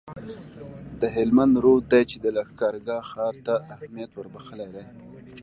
د 1.01 1.01
هلمند 1.15 1.53
رود 1.63 1.83
دی 1.91 2.03
چي 2.09 2.17
د 2.23 2.25
لښکرګاه 2.35 3.03
ښار 3.11 3.33
ته 3.45 3.53
یې 3.59 3.65
اهمیت 3.73 4.11
وربخښلی 4.13 4.67
دی 4.73 4.83